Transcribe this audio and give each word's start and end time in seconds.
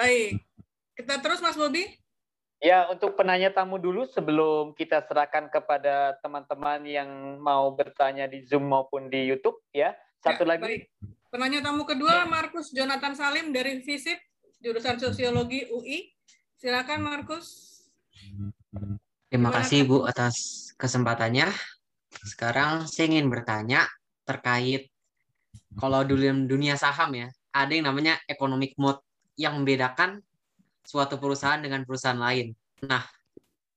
Baik. 0.00 0.40
Kita 0.96 1.20
terus 1.20 1.44
Mas 1.44 1.60
Bobi. 1.60 1.84
Ya, 2.60 2.88
untuk 2.88 3.20
penanya 3.20 3.52
tamu 3.52 3.76
dulu 3.76 4.08
sebelum 4.08 4.72
kita 4.72 5.04
serahkan 5.04 5.52
kepada 5.52 6.16
teman-teman 6.24 6.80
yang 6.88 7.08
mau 7.36 7.68
bertanya 7.76 8.24
di 8.24 8.40
Zoom 8.48 8.68
maupun 8.68 9.12
di 9.12 9.28
YouTube 9.28 9.60
ya. 9.76 9.92
Satu 10.24 10.48
ya, 10.48 10.56
lagi. 10.56 10.64
Baik. 10.64 10.82
Penanya 11.28 11.60
tamu 11.68 11.84
kedua 11.84 12.24
Markus 12.24 12.72
Jonathan 12.72 13.12
Salim 13.12 13.52
dari 13.52 13.84
FISIP 13.84 14.16
jurusan 14.64 14.96
Sosiologi 14.96 15.68
UI. 15.68 16.08
Silakan 16.56 17.04
Markus. 17.04 17.80
Terima 19.28 19.52
kasih 19.52 19.84
Bu 19.84 20.08
atas 20.08 20.68
kesempatannya. 20.80 21.48
Sekarang 22.24 22.88
saya 22.88 23.08
ingin 23.16 23.28
bertanya 23.28 23.84
terkait 24.24 24.88
kalau 25.76 26.04
dulu 26.04 26.48
dunia 26.48 26.76
saham 26.80 27.12
ya, 27.16 27.28
ada 27.52 27.72
yang 27.72 27.88
namanya 27.88 28.16
economic 28.28 28.76
mode 28.80 29.00
yang 29.40 29.56
membedakan 29.64 30.20
suatu 30.84 31.16
perusahaan 31.16 31.64
dengan 31.64 31.80
perusahaan 31.88 32.20
lain. 32.20 32.52
Nah, 32.84 33.08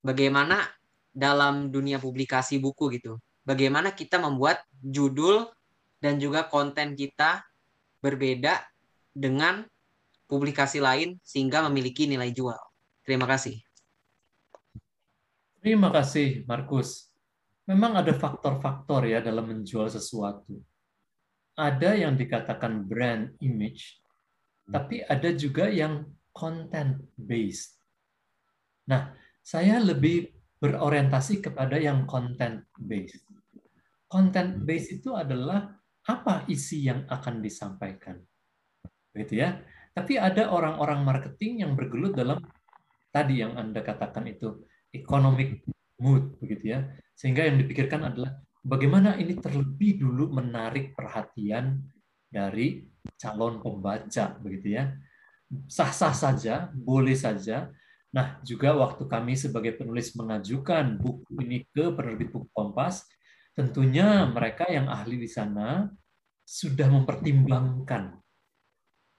bagaimana 0.04 0.60
dalam 1.08 1.72
dunia 1.72 1.96
publikasi 1.96 2.60
buku 2.60 3.00
gitu? 3.00 3.16
Bagaimana 3.48 3.96
kita 3.96 4.20
membuat 4.20 4.60
judul 4.84 5.48
dan 6.04 6.20
juga 6.20 6.44
konten 6.52 6.92
kita 6.92 7.40
berbeda 8.04 8.60
dengan 9.16 9.64
publikasi 10.28 10.84
lain 10.84 11.16
sehingga 11.24 11.64
memiliki 11.64 12.04
nilai 12.04 12.28
jual. 12.28 12.60
Terima 13.04 13.24
kasih. 13.24 13.60
Terima 15.64 15.88
kasih, 15.88 16.44
Markus. 16.44 17.08
Memang 17.64 17.96
ada 17.96 18.12
faktor-faktor 18.12 19.08
ya 19.08 19.24
dalam 19.24 19.48
menjual 19.48 19.88
sesuatu. 19.88 20.60
Ada 21.56 21.96
yang 21.96 22.20
dikatakan 22.20 22.84
brand 22.84 23.32
image, 23.40 24.03
tapi 24.68 25.04
ada 25.04 25.30
juga 25.36 25.68
yang 25.68 26.08
content 26.32 27.04
based. 27.14 27.76
Nah, 28.88 29.12
saya 29.44 29.80
lebih 29.80 30.32
berorientasi 30.60 31.44
kepada 31.44 31.76
yang 31.76 32.08
content 32.08 32.64
based. 32.80 33.24
Content 34.08 34.64
based 34.64 35.00
itu 35.00 35.12
adalah 35.12 35.68
apa 36.04 36.44
isi 36.48 36.84
yang 36.84 37.04
akan 37.08 37.40
disampaikan. 37.44 38.20
Begitu 39.12 39.44
ya. 39.44 39.60
Tapi 39.94 40.18
ada 40.18 40.50
orang-orang 40.50 41.06
marketing 41.06 41.62
yang 41.62 41.72
bergelut 41.78 42.18
dalam 42.18 42.42
tadi 43.14 43.44
yang 43.44 43.54
Anda 43.54 43.78
katakan 43.84 44.26
itu 44.26 44.66
economic 44.90 45.62
mood 46.02 46.34
begitu 46.42 46.74
ya. 46.74 46.80
Sehingga 47.14 47.46
yang 47.46 47.62
dipikirkan 47.62 48.10
adalah 48.10 48.42
bagaimana 48.64 49.14
ini 49.20 49.38
terlebih 49.38 50.02
dulu 50.02 50.34
menarik 50.34 50.98
perhatian 50.98 51.84
dari 52.26 52.82
calon 53.20 53.60
pembaca 53.60 54.36
begitu 54.40 54.80
ya. 54.80 54.94
Sah-sah 55.68 56.14
saja, 56.16 56.72
boleh 56.72 57.14
saja. 57.14 57.70
Nah, 58.14 58.38
juga 58.46 58.74
waktu 58.74 59.06
kami 59.10 59.34
sebagai 59.34 59.74
penulis 59.74 60.14
mengajukan 60.14 60.98
buku 60.98 61.42
ini 61.42 61.66
ke 61.70 61.90
penerbit 61.90 62.30
buku 62.30 62.46
Kompas, 62.54 63.06
tentunya 63.54 64.26
mereka 64.30 64.66
yang 64.70 64.86
ahli 64.86 65.18
di 65.18 65.30
sana 65.30 65.90
sudah 66.44 66.90
mempertimbangkan 66.90 68.20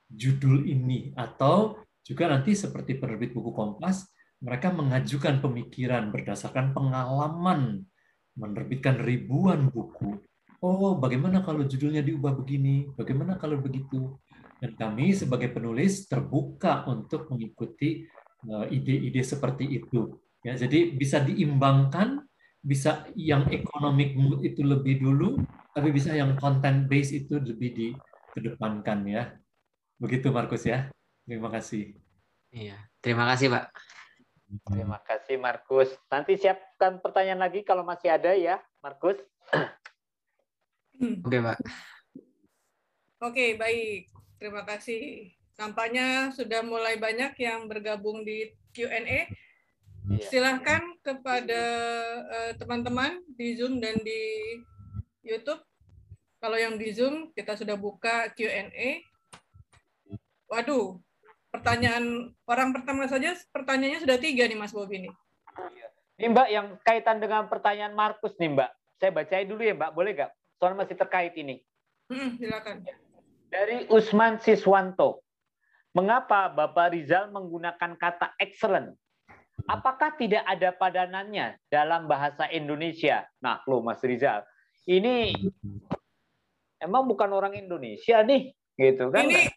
judul 0.06 0.64
ini 0.64 1.10
atau 1.18 1.74
juga 2.06 2.30
nanti 2.30 2.54
seperti 2.54 2.96
penerbit 2.96 3.34
buku 3.34 3.50
Kompas 3.50 4.06
mereka 4.40 4.70
mengajukan 4.70 5.40
pemikiran 5.40 6.12
berdasarkan 6.12 6.76
pengalaman 6.76 7.82
menerbitkan 8.36 9.00
ribuan 9.00 9.72
buku. 9.72 10.20
Oh, 10.66 10.98
bagaimana 10.98 11.46
kalau 11.46 11.62
judulnya 11.62 12.02
diubah 12.02 12.34
begini? 12.34 12.90
Bagaimana 12.98 13.38
kalau 13.38 13.62
begitu? 13.62 14.18
Dan 14.58 14.74
kami 14.74 15.14
sebagai 15.14 15.54
penulis 15.54 16.10
terbuka 16.10 16.82
untuk 16.90 17.30
mengikuti 17.30 18.02
eh, 18.42 18.66
ide-ide 18.74 19.22
seperti 19.22 19.62
itu. 19.78 20.18
Ya, 20.42 20.58
jadi 20.58 20.90
bisa 20.90 21.22
diimbangkan, 21.22 22.26
bisa 22.58 23.06
yang 23.14 23.46
economic 23.54 24.18
mood 24.18 24.42
itu 24.42 24.66
lebih 24.66 25.06
dulu, 25.06 25.38
tapi 25.70 25.94
bisa 25.94 26.10
yang 26.18 26.34
content 26.34 26.90
base 26.90 27.14
itu 27.14 27.38
lebih 27.38 27.70
dikedepankan 27.70 29.06
ya. 29.06 29.38
Begitu 30.02 30.34
Markus 30.34 30.66
ya. 30.66 30.90
Terima 31.22 31.46
kasih. 31.46 31.94
Iya, 32.50 32.74
terima 32.98 33.22
kasih 33.30 33.54
Pak. 33.54 33.70
Terima 34.66 34.98
kasih 34.98 35.36
Markus. 35.38 35.94
Nanti 36.10 36.34
siapkan 36.34 36.98
pertanyaan 36.98 37.46
lagi 37.46 37.62
kalau 37.62 37.86
masih 37.86 38.10
ada 38.10 38.34
ya, 38.34 38.58
Markus. 38.82 39.14
Oke, 41.00 41.38
Pak. 41.40 41.58
Oke, 43.24 43.46
baik. 43.56 44.08
Terima 44.36 44.62
kasih. 44.68 45.32
Kampanye 45.56 46.36
sudah 46.36 46.60
mulai 46.60 47.00
banyak 47.00 47.32
yang 47.40 47.64
bergabung 47.64 48.24
di 48.28 48.52
Q&A. 48.76 49.00
Iya. 50.06 50.28
Silahkan 50.28 50.84
kepada 51.02 51.62
eh, 52.30 52.52
teman-teman 52.60 53.18
uh, 53.18 53.32
di 53.34 53.56
Zoom 53.56 53.80
dan 53.80 53.96
di 54.04 54.22
YouTube. 55.24 55.58
Kalau 56.38 56.54
yang 56.60 56.76
di 56.78 56.92
Zoom, 56.92 57.32
kita 57.32 57.56
sudah 57.56 57.74
buka 57.74 58.30
Q&A. 58.36 59.02
Waduh, 60.46 61.00
pertanyaan 61.50 62.30
orang 62.46 62.70
pertama 62.70 63.08
saja 63.10 63.34
pertanyaannya 63.50 64.04
sudah 64.04 64.20
tiga 64.20 64.46
nih 64.46 64.54
Mas 64.54 64.70
Bobi 64.70 65.08
nih. 65.08 65.14
Ini 66.20 66.32
Mbak 66.32 66.48
yang 66.52 66.66
kaitan 66.84 67.18
dengan 67.18 67.48
pertanyaan 67.50 67.96
Markus 67.96 68.36
nih 68.38 68.52
Mbak. 68.54 68.70
Saya 69.00 69.10
bacain 69.10 69.48
dulu 69.48 69.64
ya 69.64 69.74
Mbak, 69.74 69.90
boleh 69.96 70.12
nggak? 70.14 70.32
Soalnya 70.56 70.86
masih 70.86 70.96
terkait 70.96 71.34
ini. 71.36 71.60
Hmm, 72.08 72.38
silakan. 72.40 72.86
Dari 73.52 73.86
Usman 73.92 74.40
Siswanto. 74.40 75.22
Mengapa 75.96 76.52
Bapak 76.52 76.92
Rizal 76.92 77.32
menggunakan 77.32 77.96
kata 77.96 78.36
excellent? 78.36 78.92
Apakah 79.64 80.12
tidak 80.20 80.44
ada 80.44 80.68
padanannya 80.76 81.56
dalam 81.72 82.04
bahasa 82.04 82.44
Indonesia? 82.52 83.24
Nah, 83.40 83.64
lo 83.64 83.80
Mas 83.80 84.04
Rizal, 84.04 84.44
ini 84.84 85.32
emang 86.84 87.08
bukan 87.08 87.32
orang 87.32 87.56
Indonesia 87.56 88.20
nih, 88.20 88.52
gitu 88.76 89.08
kan? 89.08 89.24
Ini 89.24 89.48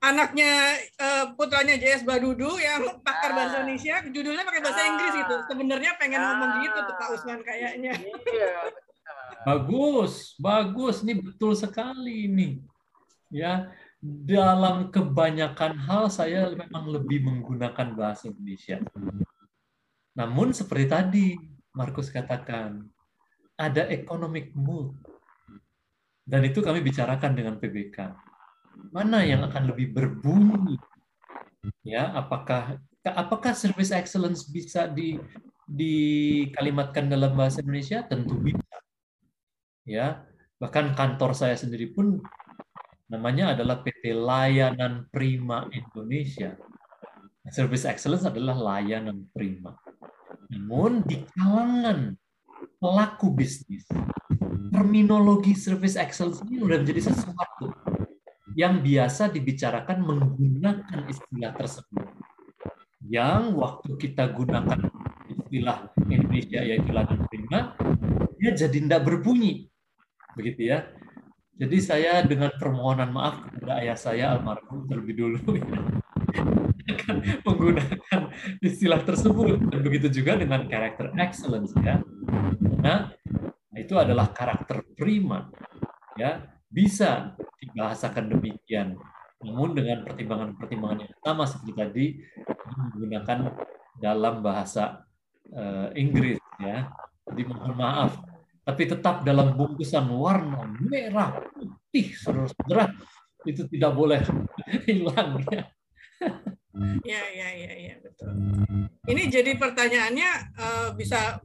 anaknya 0.00 0.78
uh, 0.96 1.24
putranya 1.36 1.76
JS 1.76 2.08
Badudu 2.08 2.56
yang 2.56 3.02
pakar 3.04 3.36
bahasa 3.36 3.60
ah. 3.60 3.62
Indonesia 3.66 4.00
judulnya 4.08 4.48
pakai 4.48 4.62
bahasa 4.64 4.80
Inggris 4.88 5.14
itu 5.20 5.34
ah. 5.36 5.44
sebenarnya 5.44 5.92
pengen 6.00 6.24
ngomong 6.24 6.50
gitu 6.64 6.78
tuh 6.88 6.96
Pak 6.96 7.08
Usman 7.20 7.40
kayaknya 7.44 7.92
iya 8.32 8.72
bagus 9.46 10.34
bagus. 10.36 11.02
Ini 11.04 11.18
betul 11.18 11.56
sekali 11.56 12.28
ini. 12.30 12.48
Ya 13.30 13.70
dalam 14.02 14.88
kebanyakan 14.88 15.76
hal 15.86 16.08
saya 16.08 16.50
memang 16.56 16.88
lebih 16.88 17.24
menggunakan 17.24 17.94
bahasa 17.94 18.32
Indonesia. 18.32 18.80
Namun 20.16 20.50
seperti 20.56 20.86
tadi 20.88 21.26
Markus 21.76 22.10
katakan 22.10 22.84
ada 23.54 23.86
economic 23.92 24.50
mood. 24.56 24.96
Dan 26.24 26.46
itu 26.46 26.62
kami 26.62 26.78
bicarakan 26.84 27.34
dengan 27.34 27.58
PBK 27.58 28.30
mana 28.88 29.20
yang 29.20 29.44
akan 29.44 29.68
lebih 29.68 29.92
berbunyi? 29.92 30.80
Ya 31.84 32.08
apakah 32.16 32.80
apakah 33.04 33.52
service 33.52 33.92
excellence 33.92 34.48
bisa 34.48 34.88
di 34.88 35.20
dikalimatkan 35.68 37.12
dalam 37.12 37.36
bahasa 37.36 37.60
Indonesia? 37.60 38.00
Tentu 38.08 38.40
bisa 38.40 38.64
ya 39.90 40.22
bahkan 40.62 40.94
kantor 40.94 41.34
saya 41.34 41.58
sendiri 41.58 41.90
pun 41.90 42.22
namanya 43.10 43.58
adalah 43.58 43.82
PT 43.82 44.14
Layanan 44.14 45.10
Prima 45.10 45.66
Indonesia 45.74 46.54
service 47.50 47.82
excellence 47.82 48.22
adalah 48.22 48.54
layanan 48.54 49.26
prima 49.34 49.74
namun 50.46 51.02
di 51.02 51.26
kalangan 51.34 52.14
pelaku 52.78 53.34
bisnis 53.34 53.90
terminologi 54.70 55.58
service 55.58 55.98
excellence 55.98 56.38
ini 56.46 56.62
sudah 56.62 56.78
menjadi 56.78 57.10
sesuatu 57.10 57.66
yang 58.58 58.82
biasa 58.82 59.30
dibicarakan 59.30 60.02
menggunakan 60.02 61.06
istilah 61.06 61.54
tersebut. 61.54 62.06
Yang 63.06 63.42
waktu 63.56 63.90
kita 63.96 64.30
gunakan 64.30 64.90
istilah 65.30 65.90
Indonesia 66.06 66.60
yaitu 66.62 66.90
ladan 66.92 67.26
prima, 67.30 67.74
dia 68.38 68.50
jadi 68.54 68.78
tidak 68.78 69.02
berbunyi. 69.06 69.69
Begitu 70.36 70.70
ya. 70.70 70.86
Jadi 71.60 71.76
saya 71.84 72.24
dengan 72.24 72.48
permohonan 72.56 73.12
maaf 73.12 73.44
kepada 73.44 73.84
ayah 73.84 73.98
saya 73.98 74.32
almarhum 74.32 74.88
terlebih 74.88 75.28
dulu 75.28 75.60
akan 76.90 77.16
menggunakan 77.44 78.20
istilah 78.64 79.04
tersebut 79.04 79.68
dan 79.68 79.80
begitu 79.84 80.08
juga 80.08 80.40
dengan 80.40 80.64
karakter 80.64 81.12
excellence 81.20 81.76
ya. 81.84 82.00
Nah, 82.80 83.12
itu 83.76 83.94
adalah 84.00 84.32
karakter 84.32 84.82
prima 84.96 85.52
ya 86.16 86.44
bisa 86.70 87.34
dibahasakan 87.60 88.30
demikian. 88.38 88.96
Namun 89.40 89.72
dengan 89.72 90.04
pertimbangan-pertimbangan 90.04 90.98
yang 91.08 91.14
sama 91.24 91.44
seperti 91.48 91.72
tadi 91.72 92.06
menggunakan 92.68 93.38
dalam 93.96 94.44
bahasa 94.44 95.04
uh, 95.52 95.88
Inggris 95.96 96.38
ya. 96.60 96.88
Jadi 97.30 97.42
mohon 97.46 97.74
maaf, 97.78 98.20
tapi 98.64 98.82
tetap 98.86 99.24
dalam 99.24 99.56
bungkusan 99.56 100.04
warna 100.12 100.68
merah 100.78 101.40
putih 101.56 102.12
saudara-saudara 102.14 102.92
itu 103.48 103.64
tidak 103.72 103.92
boleh 103.96 104.20
hilang 104.86 105.40
ya. 105.48 105.64
Ya, 107.02 107.22
ya, 107.34 107.48
ya, 107.50 107.72
ya, 107.74 107.94
betul. 107.98 108.30
Ini 109.08 109.22
jadi 109.26 109.58
pertanyaannya 109.58 110.30
uh, 110.54 110.88
bisa 110.94 111.42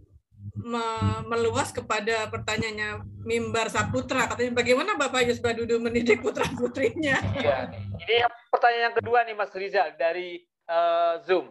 me 0.56 0.86
meluas 1.26 1.74
kepada 1.74 2.30
pertanyaannya 2.30 3.04
Mimbar 3.26 3.74
Saputra. 3.74 4.30
Katanya 4.30 4.54
bagaimana 4.54 4.94
Bapak 4.96 5.26
Yus 5.26 5.42
Badudu 5.42 5.82
mendidik 5.82 6.22
putra 6.22 6.46
putrinya? 6.54 7.18
Iya. 7.42 7.74
Ini 8.00 8.16
pertanyaan 8.54 8.94
yang 8.94 8.96
kedua 8.96 9.26
nih 9.26 9.36
Mas 9.36 9.52
Rizal 9.56 9.98
dari 9.98 10.46
uh, 10.70 11.20
Zoom. 11.26 11.50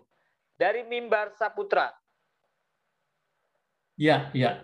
Dari 0.54 0.86
Mimbar 0.86 1.34
Saputra. 1.34 1.90
Ya, 3.98 4.30
ya. 4.30 4.62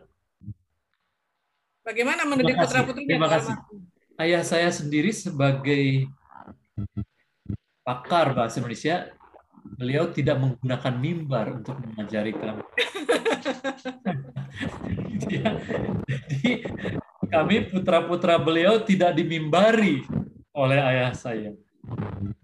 Bagaimana 1.91 2.23
mendidik 2.23 2.55
putra 2.55 2.87
putrinya? 2.87 3.19
Terima 3.19 3.27
kasih. 3.27 3.55
Ayah 4.15 4.47
saya 4.47 4.71
sendiri 4.71 5.11
sebagai 5.11 6.07
pakar 7.83 8.31
bahasa 8.31 8.63
Indonesia, 8.63 9.11
beliau 9.75 10.07
tidak 10.15 10.39
menggunakan 10.39 10.95
mimbar 10.95 11.59
untuk 11.59 11.83
mengajari 11.83 12.31
kami. 12.31 12.63
Jadi 16.07 16.63
kami 17.27 17.57
putra-putra 17.75 18.39
beliau 18.39 18.79
tidak 18.87 19.19
dimimbari 19.19 20.07
oleh 20.55 20.79
ayah 20.79 21.11
saya. 21.11 21.51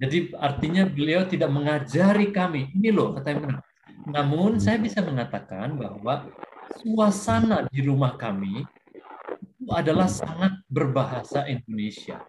Jadi 0.03 0.35
artinya 0.43 0.91
beliau 0.91 1.23
tidak 1.23 1.55
mengajari 1.55 2.35
kami. 2.35 2.75
Ini 2.75 2.91
loh 2.91 3.15
kata 3.15 3.31
yang 3.31 3.41
benar. 3.47 3.63
Namun 4.11 4.59
saya 4.59 4.83
bisa 4.83 5.07
mengatakan 5.07 5.79
bahwa 5.79 6.35
suasana 6.83 7.71
di 7.71 7.87
rumah 7.87 8.19
kami 8.19 8.67
itu 9.67 9.75
adalah 9.75 10.07
sangat 10.07 10.63
berbahasa 10.71 11.43
Indonesia. 11.51 12.23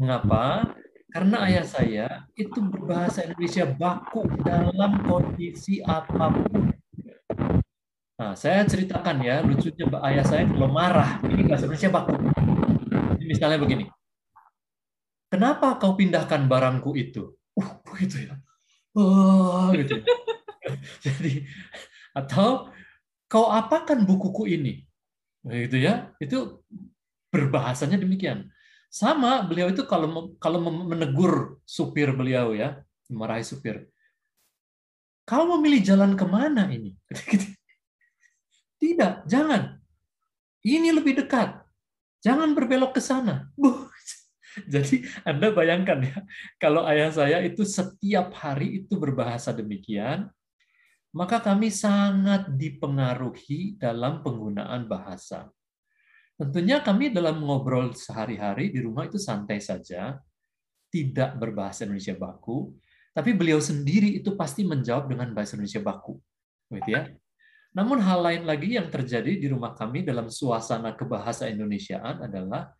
Mengapa? 0.00 0.72
Karena 1.12 1.44
ayah 1.44 1.68
saya 1.68 2.08
itu 2.32 2.64
berbahasa 2.64 3.28
Indonesia 3.28 3.68
baku 3.68 4.24
dalam 4.40 5.04
kondisi 5.04 5.84
apa 5.84 6.32
pun. 6.32 6.72
Nah, 8.16 8.32
saya 8.32 8.64
ceritakan 8.64 9.20
ya, 9.20 9.44
lucunya 9.44 9.84
ayah 10.08 10.24
saya 10.24 10.48
kalau 10.48 10.72
marah, 10.72 11.20
ini 11.28 11.44
bahasa 11.44 11.68
Indonesia 11.68 11.92
baku. 11.92 12.16
Jadi 13.20 13.24
misalnya 13.28 13.58
begini, 13.60 13.84
kenapa 15.28 15.76
kau 15.76 15.92
pindahkan 15.92 16.48
barangku 16.48 16.96
itu? 16.96 17.36
Uh, 17.52 17.68
begitu 17.84 18.32
ya. 18.32 18.40
Oh, 18.96 19.76
gitu. 19.76 20.00
Jadi, 21.04 21.44
atau 22.16 22.72
kau 23.28 23.52
apakan 23.52 24.08
bukuku 24.08 24.56
ini? 24.56 24.88
Begitu 25.44 25.76
ya. 25.84 26.12
Itu 26.20 26.64
berbahasanya 27.30 28.00
demikian. 28.00 28.50
Sama 28.90 29.46
beliau 29.46 29.70
itu 29.70 29.86
kalau 29.86 30.34
kalau 30.42 30.58
menegur 30.66 31.62
supir 31.62 32.10
beliau 32.10 32.50
ya, 32.52 32.82
memarahi 33.06 33.46
supir. 33.46 33.86
Kau 35.22 35.46
memilih 35.46 35.78
jalan 35.86 36.18
ke 36.18 36.26
mana 36.26 36.66
ini? 36.74 36.98
Tidak, 38.82 39.30
jangan. 39.30 39.78
Ini 40.66 40.90
lebih 40.90 41.22
dekat. 41.22 41.62
Jangan 42.20 42.50
berbelok 42.52 42.98
ke 42.98 43.02
sana. 43.04 43.46
Jadi 44.74 45.06
Anda 45.22 45.54
bayangkan 45.54 46.02
ya, 46.02 46.18
kalau 46.58 46.82
ayah 46.82 47.14
saya 47.14 47.38
itu 47.46 47.62
setiap 47.62 48.34
hari 48.34 48.82
itu 48.82 48.98
berbahasa 48.98 49.54
demikian, 49.54 50.26
maka 51.10 51.42
kami 51.42 51.74
sangat 51.74 52.54
dipengaruhi 52.54 53.74
dalam 53.74 54.22
penggunaan 54.22 54.86
bahasa. 54.86 55.50
Tentunya 56.38 56.80
kami 56.80 57.12
dalam 57.12 57.42
ngobrol 57.42 57.92
sehari-hari 57.92 58.72
di 58.72 58.80
rumah 58.80 59.10
itu 59.10 59.20
santai 59.20 59.60
saja, 59.60 60.16
tidak 60.88 61.36
berbahasa 61.36 61.84
Indonesia 61.84 62.16
baku, 62.16 62.72
tapi 63.10 63.34
beliau 63.34 63.58
sendiri 63.58 64.22
itu 64.22 64.38
pasti 64.38 64.62
menjawab 64.62 65.10
dengan 65.10 65.34
bahasa 65.34 65.58
Indonesia 65.58 65.82
baku. 65.82 66.16
Gitu 66.70 66.90
ya. 66.94 67.10
Namun 67.74 68.02
hal 68.02 68.18
lain 68.22 68.42
lagi 68.46 68.78
yang 68.78 68.90
terjadi 68.90 69.38
di 69.38 69.46
rumah 69.50 69.74
kami 69.74 70.02
dalam 70.06 70.30
suasana 70.30 70.94
kebahasa 70.94 71.50
Indonesiaan 71.50 72.22
adalah 72.22 72.70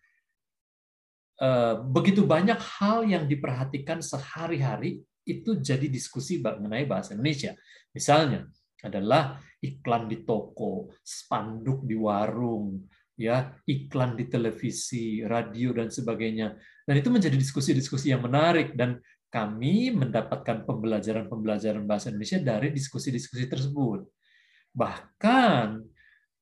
eh, 1.38 1.74
begitu 1.82 2.26
banyak 2.26 2.58
hal 2.58 3.06
yang 3.06 3.26
diperhatikan 3.26 4.02
sehari-hari 4.02 5.02
itu 5.38 5.60
jadi 5.60 5.86
diskusi 5.86 6.42
mengenai 6.42 6.88
bahasa 6.88 7.14
Indonesia. 7.14 7.54
Misalnya 7.94 8.48
adalah 8.82 9.38
iklan 9.60 10.08
di 10.08 10.24
toko, 10.24 10.90
spanduk 11.04 11.84
di 11.84 11.94
warung, 11.94 12.80
ya 13.20 13.52
iklan 13.68 14.16
di 14.16 14.24
televisi, 14.26 15.20
radio 15.20 15.76
dan 15.76 15.92
sebagainya. 15.92 16.56
Dan 16.88 16.94
itu 16.96 17.12
menjadi 17.12 17.36
diskusi-diskusi 17.36 18.10
yang 18.10 18.24
menarik 18.24 18.72
dan 18.72 18.96
kami 19.30 19.94
mendapatkan 19.94 20.66
pembelajaran-pembelajaran 20.66 21.86
bahasa 21.86 22.10
Indonesia 22.10 22.42
dari 22.42 22.74
diskusi-diskusi 22.74 23.46
tersebut. 23.46 24.08
Bahkan 24.74 25.86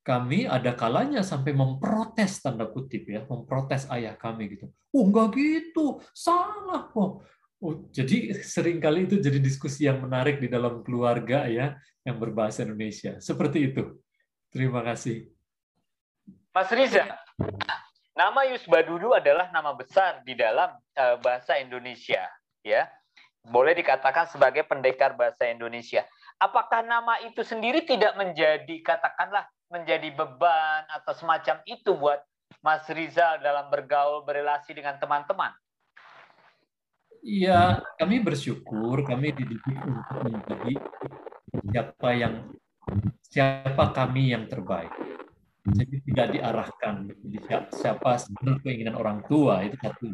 kami 0.01 0.49
ada 0.49 0.73
kalanya 0.73 1.21
sampai 1.21 1.53
memprotes 1.53 2.41
tanda 2.41 2.65
kutip 2.65 3.05
ya, 3.13 3.29
memprotes 3.29 3.85
ayah 3.93 4.17
kami 4.17 4.57
gitu. 4.57 4.73
Oh 4.97 5.05
enggak 5.05 5.37
gitu, 5.37 6.01
salah 6.17 6.89
kok. 6.89 7.29
Oh, 7.59 7.75
jadi 7.91 8.31
sering 8.39 8.79
kali 8.79 9.11
itu 9.11 9.19
jadi 9.19 9.43
diskusi 9.43 9.91
yang 9.91 9.99
menarik 9.99 10.39
di 10.39 10.47
dalam 10.47 10.87
keluarga 10.87 11.51
ya 11.51 11.75
yang 12.07 12.17
berbahasa 12.23 12.63
Indonesia. 12.63 13.19
Seperti 13.19 13.75
itu. 13.75 13.99
Terima 14.55 14.81
kasih. 14.87 15.27
Mas 16.55 16.71
Riza, 16.71 17.05
nama 18.15 18.47
Yus 18.51 18.63
Badudu 18.67 19.11
adalah 19.15 19.51
nama 19.51 19.75
besar 19.75 20.23
di 20.23 20.39
dalam 20.39 20.71
eh, 20.95 21.17
bahasa 21.19 21.59
Indonesia, 21.59 22.27
ya. 22.63 22.87
Boleh 23.43 23.75
dikatakan 23.75 24.31
sebagai 24.31 24.67
pendekar 24.67 25.15
bahasa 25.15 25.47
Indonesia 25.47 26.07
apakah 26.39 26.87
nama 26.87 27.19
itu 27.27 27.43
sendiri 27.43 27.83
tidak 27.83 28.15
menjadi 28.15 28.75
katakanlah 28.83 29.45
menjadi 29.69 30.15
beban 30.15 30.87
atau 30.89 31.13
semacam 31.13 31.61
itu 31.69 31.93
buat 31.93 32.23
Mas 32.65 32.87
Rizal 32.89 33.45
dalam 33.45 33.69
bergaul 33.69 34.25
berrelasi 34.25 34.73
dengan 34.73 34.97
teman-teman? 34.97 35.53
Iya, 37.23 37.83
kami 37.99 38.23
bersyukur 38.23 39.03
kami 39.05 39.35
dididik 39.35 39.79
untuk 39.83 40.19
menjadi 40.25 40.75
siapa 41.69 42.09
yang 42.15 42.35
siapa 43.29 43.85
kami 43.93 44.33
yang 44.33 44.47
terbaik. 44.49 44.93
Jadi 45.69 46.01
tidak 46.09 46.27
diarahkan 46.33 46.95
jadi 47.13 47.39
siapa, 47.45 47.69
siapa 47.77 48.11
sebenarnya 48.17 48.61
keinginan 48.65 48.97
orang 48.97 49.19
tua 49.29 49.61
itu 49.67 49.77
satu. 49.77 50.09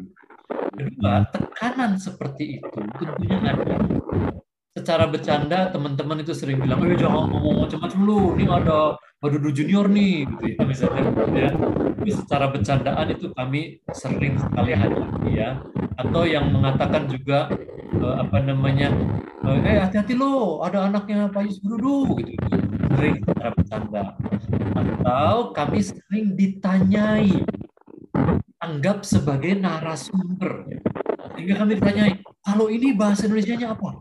Kedua, 0.75 1.23
tekanan 1.31 1.95
seperti 1.95 2.59
itu 2.59 2.67
tentunya 2.99 3.39
ada 3.39 3.79
secara 4.75 5.07
bercanda 5.07 5.71
teman-teman 5.71 6.19
itu 6.19 6.35
sering 6.35 6.59
bilang, 6.59 6.83
eh 6.83 6.99
jangan 6.99 7.31
ngomong 7.31 7.63
macam-macam 7.63 7.99
lu, 8.03 8.35
ini 8.35 8.43
ada 8.43 8.99
Badudu 9.23 9.55
Junior 9.55 9.87
nih, 9.87 10.27
gitu 10.27 10.43
ya 10.51 10.63
misalnya, 10.67 11.01
gitu 11.15 11.31
ya. 11.31 11.51
Tapi 11.95 12.11
secara 12.11 12.45
bercandaan 12.51 13.07
itu 13.07 13.31
kami 13.31 13.79
sering 13.95 14.35
sekali 14.35 14.75
hadapi 14.75 15.31
ya, 15.31 15.63
atau 15.95 16.27
yang 16.27 16.51
mengatakan 16.51 17.07
juga 17.07 17.47
eh, 17.95 18.15
apa 18.19 18.43
namanya, 18.43 18.91
eh 19.47 19.79
hati-hati 19.79 20.11
lo, 20.11 20.59
ada 20.59 20.91
anaknya 20.91 21.31
Pak 21.31 21.47
Yus 21.47 21.63
Badudu, 21.63 22.19
gitu, 22.27 22.45
sering 22.99 23.23
secara 23.23 23.49
bercanda. 23.55 24.03
Atau 24.75 25.55
kami 25.55 25.79
sering 25.87 26.35
ditanyai, 26.35 27.31
anggap 28.59 29.07
sebagai 29.07 29.55
narasumber, 29.55 30.67
sehingga 31.31 31.63
kami 31.63 31.79
ditanyai, 31.79 32.19
kalau 32.43 32.67
ini 32.67 32.91
bahasa 32.91 33.31
Indonesia-nya 33.31 33.71
apa? 33.71 33.94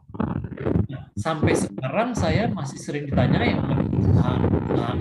Sampai 1.14 1.54
sekarang 1.54 2.12
saya 2.18 2.50
masih 2.50 2.78
sering 2.78 3.04
ditanya 3.06 3.40
yang 3.46 3.62
nah, 4.14 4.38
nah, 4.74 4.94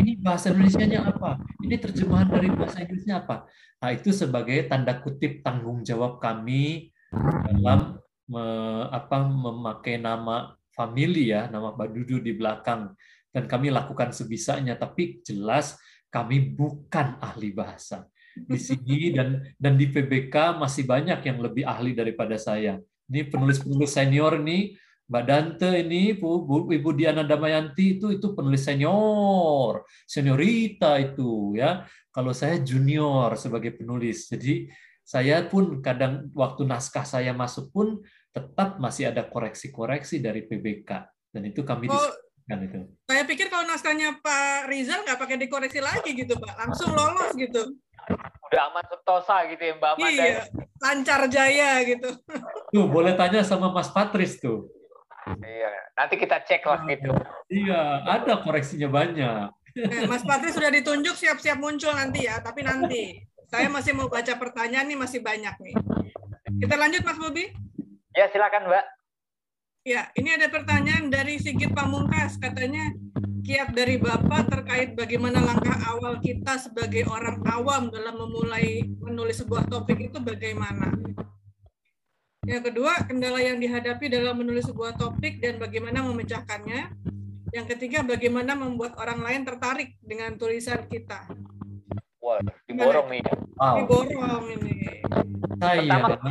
ini 0.00 0.16
bahasa 0.16 0.52
Indonesia-nya 0.52 1.00
apa? 1.04 1.40
Ini 1.60 1.76
terjemahan 1.76 2.28
dari 2.28 2.48
bahasa 2.48 2.80
Inggrisnya 2.80 3.24
apa? 3.24 3.44
Nah, 3.80 3.90
itu 3.92 4.12
sebagai 4.12 4.64
tanda 4.68 4.96
kutip 5.00 5.44
tanggung 5.44 5.84
jawab 5.84 6.20
kami 6.20 6.92
dalam 7.12 8.00
me, 8.28 8.44
apa 8.88 9.24
memakai 9.28 10.00
nama 10.00 10.56
family 10.72 11.32
ya, 11.32 11.52
nama 11.52 11.72
Badudu 11.76 12.20
di 12.20 12.32
belakang 12.32 12.96
dan 13.30 13.44
kami 13.46 13.70
lakukan 13.70 14.10
sebisanya 14.10 14.74
tapi 14.74 15.22
jelas 15.22 15.78
kami 16.10 16.56
bukan 16.56 17.20
ahli 17.22 17.54
bahasa. 17.54 18.08
Di 18.34 18.56
sini 18.56 19.12
dan 19.12 19.42
dan 19.58 19.74
di 19.74 19.90
PBK 19.90 20.56
masih 20.56 20.86
banyak 20.86 21.20
yang 21.22 21.38
lebih 21.42 21.66
ahli 21.66 21.92
daripada 21.92 22.38
saya. 22.38 22.78
Ini 23.10 23.26
penulis-penulis 23.26 23.90
senior 23.90 24.38
nih 24.38 24.78
Mbak 25.10 25.24
Dante 25.26 25.70
ini, 25.74 26.14
Bu, 26.14 26.46
Bu, 26.46 26.70
Ibu 26.70 26.94
Diana 26.94 27.26
Damayanti 27.26 27.98
itu 27.98 28.14
itu 28.14 28.30
penulis 28.30 28.62
senior, 28.62 29.82
seniorita 30.06 31.02
itu 31.02 31.58
ya. 31.58 31.82
Kalau 32.14 32.30
saya 32.30 32.62
junior 32.62 33.34
sebagai 33.34 33.74
penulis. 33.74 34.30
Jadi 34.30 34.70
saya 35.02 35.42
pun 35.50 35.82
kadang 35.82 36.30
waktu 36.30 36.62
naskah 36.62 37.02
saya 37.02 37.34
masuk 37.34 37.74
pun 37.74 37.98
tetap 38.30 38.78
masih 38.78 39.10
ada 39.10 39.26
koreksi-koreksi 39.26 40.22
dari 40.22 40.46
PBK 40.46 40.90
dan 41.34 41.42
itu 41.42 41.66
kami 41.66 41.90
oh, 41.90 41.98
diskusikan 41.98 42.58
itu. 42.62 42.78
Saya 43.10 43.26
pikir 43.26 43.50
kalau 43.50 43.66
naskahnya 43.66 44.22
Pak 44.22 44.70
Rizal 44.70 45.02
nggak 45.02 45.18
pakai 45.18 45.36
dikoreksi 45.42 45.82
lagi 45.82 46.14
gitu 46.14 46.38
Pak, 46.38 46.54
langsung 46.54 46.94
lolos 46.94 47.34
gitu. 47.34 47.74
udah 48.50 48.62
aman 48.70 48.82
sentosa 48.86 49.46
gitu 49.50 49.62
ya 49.62 49.74
Mbak 49.78 49.90
Amanda. 49.94 50.10
Iya, 50.10 50.42
lancar 50.78 51.20
jaya 51.26 51.70
gitu. 51.86 52.10
Tuh, 52.70 52.86
boleh 52.86 53.14
tanya 53.18 53.42
sama 53.42 53.74
Mas 53.74 53.90
Patris 53.90 54.38
tuh. 54.38 54.70
Iya, 55.38 55.70
nanti 55.94 56.14
kita 56.18 56.42
cek 56.42 56.66
lah 56.66 56.82
gitu. 56.90 57.14
Iya, 57.46 58.02
ada 58.02 58.42
koreksinya 58.42 58.90
banyak. 58.90 59.50
Mas 60.10 60.26
Patris 60.26 60.58
sudah 60.58 60.72
ditunjuk 60.74 61.14
siap-siap 61.14 61.62
muncul 61.62 61.94
nanti 61.94 62.26
ya, 62.26 62.42
tapi 62.42 62.66
nanti. 62.66 63.22
Saya 63.50 63.66
masih 63.66 63.98
mau 63.98 64.06
baca 64.06 64.34
pertanyaan 64.38 64.86
nih 64.86 64.98
masih 64.98 65.20
banyak 65.22 65.54
nih. 65.58 65.74
Kita 66.62 66.74
lanjut 66.78 67.02
Mas 67.02 67.18
Bobi. 67.18 67.50
Ya, 68.14 68.30
silakan 68.30 68.70
Mbak. 68.70 68.86
Ya, 69.86 70.12
ini 70.14 70.36
ada 70.36 70.46
pertanyaan 70.52 71.10
dari 71.10 71.40
Sigit 71.40 71.74
Pamungkas. 71.74 72.38
Katanya, 72.38 72.94
kiat 73.42 73.74
dari 73.74 73.98
Bapak 73.98 74.52
terkait 74.52 74.94
bagaimana 74.94 75.42
langkah 75.42 75.74
awal 75.88 76.22
kita 76.22 76.60
sebagai 76.62 77.08
orang 77.10 77.42
awam 77.48 77.90
dalam 77.90 78.22
memulai 78.22 78.86
menulis 79.02 79.42
sebuah 79.42 79.66
topik 79.66 79.98
itu 79.98 80.18
bagaimana? 80.22 80.94
Yang 82.50 82.74
kedua, 82.74 83.06
kendala 83.06 83.38
yang 83.38 83.62
dihadapi 83.62 84.10
dalam 84.10 84.34
menulis 84.34 84.66
sebuah 84.66 84.98
topik 84.98 85.38
dan 85.38 85.62
bagaimana 85.62 86.02
memecahkannya. 86.02 86.98
Yang 87.54 87.66
ketiga, 87.78 88.02
bagaimana 88.02 88.58
membuat 88.58 88.98
orang 88.98 89.22
lain 89.22 89.46
tertarik 89.46 89.94
dengan 90.02 90.34
tulisan 90.34 90.82
kita. 90.90 91.30
Wah, 92.18 92.42
diborong 92.66 93.06
nih. 93.06 93.22
Wow. 93.54 93.74
Diborong 93.86 94.46
ini. 94.58 94.98
Saya, 95.62 95.94
Pertama. 95.94 96.30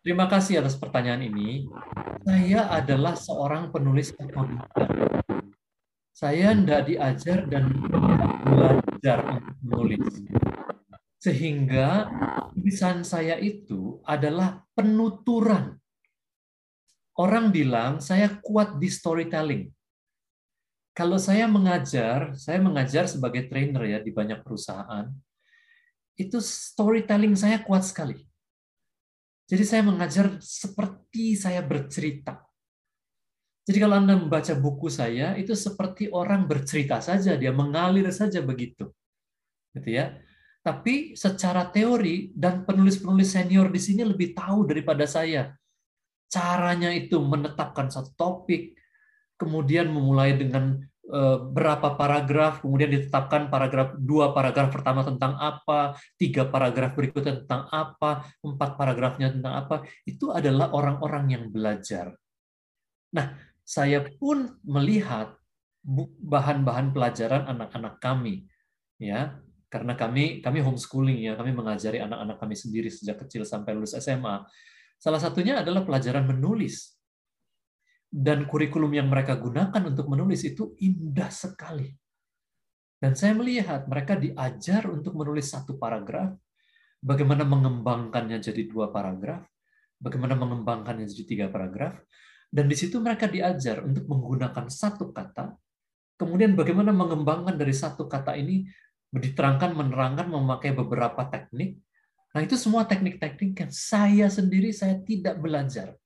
terima 0.00 0.26
kasih 0.32 0.64
atas 0.64 0.80
pertanyaan 0.80 1.20
ini. 1.28 1.68
Saya 2.24 2.64
adalah 2.72 3.12
seorang 3.12 3.68
penulis 3.68 4.16
otodidak. 4.16 4.72
Saya 6.16 6.56
tidak 6.56 6.82
diajar 6.88 7.38
dan 7.52 7.68
belajar 8.48 9.18
untuk 9.28 9.56
menulis. 9.60 10.24
Sehingga 11.20 12.08
tulisan 12.52 13.00
saya 13.00 13.40
itu 13.40 13.87
adalah 14.08 14.64
penuturan. 14.72 15.76
Orang 17.20 17.52
bilang 17.52 18.00
saya 18.00 18.40
kuat 18.40 18.80
di 18.80 18.88
storytelling. 18.88 19.68
Kalau 20.96 21.20
saya 21.20 21.44
mengajar, 21.46 22.34
saya 22.34 22.58
mengajar 22.58 23.06
sebagai 23.06 23.46
trainer 23.46 23.84
ya 23.86 23.98
di 24.02 24.10
banyak 24.10 24.42
perusahaan, 24.42 25.06
itu 26.18 26.42
storytelling 26.42 27.38
saya 27.38 27.62
kuat 27.62 27.86
sekali. 27.86 28.18
Jadi 29.46 29.64
saya 29.64 29.82
mengajar 29.86 30.42
seperti 30.42 31.38
saya 31.38 31.62
bercerita. 31.62 32.42
Jadi 33.68 33.78
kalau 33.78 34.00
Anda 34.00 34.16
membaca 34.16 34.56
buku 34.56 34.88
saya, 34.88 35.36
itu 35.36 35.52
seperti 35.52 36.08
orang 36.10 36.48
bercerita 36.48 36.98
saja, 37.04 37.36
dia 37.36 37.52
mengalir 37.52 38.08
saja 38.10 38.40
begitu. 38.40 38.90
Gitu 39.76 39.92
ya. 39.92 40.18
Tapi 40.58 41.14
secara 41.14 41.70
teori 41.70 42.34
dan 42.34 42.66
penulis-penulis 42.66 43.30
senior 43.30 43.70
di 43.72 43.80
sini 43.80 44.02
lebih 44.04 44.36
tahu 44.36 44.68
daripada 44.68 45.06
saya. 45.08 45.54
Caranya 46.28 46.92
itu 46.92 47.16
menetapkan 47.22 47.88
satu 47.88 48.12
topik, 48.12 48.76
kemudian 49.40 49.88
memulai 49.88 50.36
dengan 50.36 50.76
eh, 51.08 51.38
berapa 51.40 51.96
paragraf, 51.96 52.60
kemudian 52.60 52.92
ditetapkan 52.92 53.48
paragraf 53.48 53.96
dua 53.96 54.36
paragraf 54.36 54.68
pertama 54.68 55.06
tentang 55.08 55.40
apa, 55.40 55.96
tiga 56.20 56.44
paragraf 56.44 56.92
berikutnya 56.92 57.46
tentang 57.46 57.64
apa, 57.72 58.28
empat 58.44 58.70
paragrafnya 58.76 59.32
tentang 59.32 59.54
apa. 59.56 59.88
Itu 60.04 60.36
adalah 60.36 60.68
orang-orang 60.74 61.32
yang 61.32 61.44
belajar. 61.48 62.12
Nah, 63.14 63.40
saya 63.64 64.04
pun 64.04 64.60
melihat 64.68 65.32
bahan-bahan 66.20 66.92
pelajaran 66.92 67.48
anak-anak 67.48 67.96
kami, 68.04 68.44
ya, 69.00 69.40
karena 69.68 69.92
kami 69.92 70.40
kami 70.40 70.64
homeschooling 70.64 71.28
ya, 71.28 71.36
kami 71.36 71.52
mengajari 71.52 72.00
anak-anak 72.00 72.40
kami 72.40 72.56
sendiri 72.56 72.88
sejak 72.88 73.20
kecil 73.24 73.44
sampai 73.44 73.76
lulus 73.76 73.92
SMA. 73.96 74.48
Salah 74.96 75.20
satunya 75.20 75.60
adalah 75.60 75.84
pelajaran 75.84 76.24
menulis. 76.24 76.96
Dan 78.08 78.48
kurikulum 78.48 78.88
yang 78.96 79.12
mereka 79.12 79.36
gunakan 79.36 79.84
untuk 79.84 80.08
menulis 80.08 80.40
itu 80.40 80.72
indah 80.80 81.28
sekali. 81.28 81.92
Dan 82.98 83.12
saya 83.12 83.36
melihat 83.36 83.84
mereka 83.84 84.16
diajar 84.16 84.88
untuk 84.88 85.12
menulis 85.12 85.52
satu 85.52 85.76
paragraf, 85.76 86.32
bagaimana 86.98 87.44
mengembangkannya 87.44 88.40
jadi 88.40 88.66
dua 88.66 88.90
paragraf, 88.90 89.46
bagaimana 90.00 90.34
mengembangkannya 90.34 91.06
jadi 91.06 91.24
tiga 91.28 91.46
paragraf, 91.52 92.00
dan 92.48 92.64
di 92.66 92.74
situ 92.74 92.98
mereka 92.98 93.28
diajar 93.28 93.84
untuk 93.84 94.08
menggunakan 94.08 94.66
satu 94.66 95.12
kata, 95.12 95.54
kemudian 96.18 96.58
bagaimana 96.58 96.90
mengembangkan 96.90 97.54
dari 97.54 97.76
satu 97.76 98.10
kata 98.10 98.34
ini 98.34 98.66
diterangkan, 99.12 99.72
menerangkan, 99.72 100.28
memakai 100.28 100.76
beberapa 100.76 101.24
teknik. 101.28 101.80
Nah 102.36 102.40
itu 102.44 102.60
semua 102.60 102.84
teknik-teknik 102.84 103.56
yang 103.56 103.72
saya 103.72 104.26
sendiri 104.28 104.68
saya 104.70 105.00
tidak 105.00 105.40
belajar. 105.40 105.96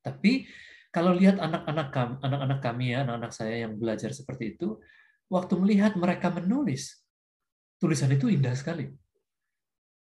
Tapi 0.00 0.48
kalau 0.88 1.12
lihat 1.12 1.36
anak-anak 1.36 1.88
kami, 1.92 2.14
anak-anak 2.24 2.60
kami 2.64 2.84
ya, 2.96 3.04
anak-anak 3.04 3.32
saya 3.36 3.68
yang 3.68 3.76
belajar 3.76 4.16
seperti 4.16 4.56
itu, 4.56 4.80
waktu 5.28 5.52
melihat 5.60 5.92
mereka 6.00 6.32
menulis, 6.32 7.04
tulisan 7.76 8.08
itu 8.16 8.32
indah 8.32 8.56
sekali. 8.56 8.88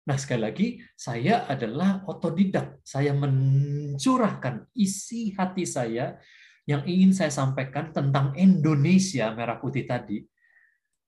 Nah, 0.05 0.15
sekali 0.21 0.41
lagi, 0.45 0.67
saya 0.93 1.49
adalah 1.49 2.05
otodidak. 2.05 2.79
Saya 2.85 3.11
mencurahkan 3.17 4.69
isi 4.77 5.33
hati 5.33 5.65
saya 5.65 6.15
yang 6.69 6.85
ingin 6.85 7.11
saya 7.11 7.33
sampaikan 7.33 7.89
tentang 7.89 8.37
Indonesia 8.37 9.33
merah 9.33 9.57
putih 9.57 9.89
tadi, 9.89 10.21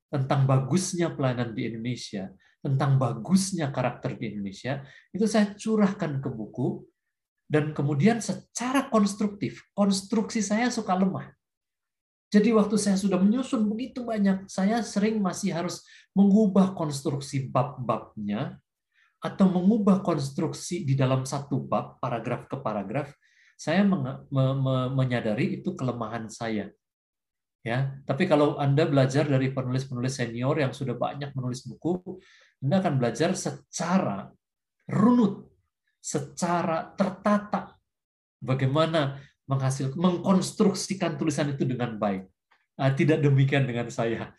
tentang 0.08 0.48
bagusnya 0.48 1.12
pelayanan 1.12 1.52
di 1.52 1.68
Indonesia, 1.68 2.32
tentang 2.64 2.96
bagusnya 3.00 3.72
karakter 3.72 4.16
di 4.16 4.34
Indonesia, 4.34 4.84
itu 5.12 5.28
saya 5.28 5.54
curahkan 5.56 6.20
ke 6.24 6.30
buku, 6.32 6.84
dan 7.48 7.72
kemudian 7.72 8.20
secara 8.20 8.92
konstruktif, 8.92 9.64
konstruksi 9.72 10.44
saya 10.44 10.68
suka 10.68 10.96
lemah. 10.96 11.32
Jadi 12.28 12.52
waktu 12.52 12.76
saya 12.76 13.00
sudah 13.00 13.16
menyusun 13.24 13.64
begitu 13.72 14.04
banyak, 14.04 14.52
saya 14.52 14.84
sering 14.84 15.24
masih 15.24 15.56
harus 15.56 15.84
mengubah 16.12 16.76
konstruksi 16.76 17.48
bab-babnya, 17.48 18.60
atau 19.18 19.50
mengubah 19.50 20.06
konstruksi 20.06 20.86
di 20.86 20.94
dalam 20.94 21.26
satu 21.26 21.58
bab, 21.64 21.98
paragraf 21.98 22.46
ke 22.46 22.60
paragraf, 22.62 23.10
saya 23.58 23.82
menyadari 24.94 25.58
itu 25.58 25.74
kelemahan 25.74 26.30
saya. 26.30 26.70
Ya, 27.68 28.00
tapi 28.08 28.32
kalau 28.32 28.56
Anda 28.56 28.88
belajar 28.88 29.28
dari 29.28 29.52
penulis-penulis 29.52 30.16
senior 30.16 30.56
yang 30.56 30.72
sudah 30.72 30.96
banyak 30.96 31.36
menulis 31.36 31.68
buku, 31.68 32.16
Anda 32.64 32.80
akan 32.80 32.96
belajar 32.96 33.36
secara 33.36 34.32
runut, 34.88 35.52
secara 36.00 36.96
tertata 36.96 37.76
bagaimana 38.40 39.20
menghasil 39.52 39.92
mengkonstruksikan 40.00 41.20
tulisan 41.20 41.52
itu 41.52 41.68
dengan 41.68 42.00
baik. 42.00 42.24
Ah, 42.80 42.96
tidak 42.96 43.20
demikian 43.20 43.68
dengan 43.68 43.92
saya. 43.92 44.32